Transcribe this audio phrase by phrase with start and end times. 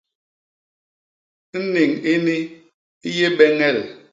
[1.71, 2.37] Niñ ini
[3.07, 3.77] i yé beñel.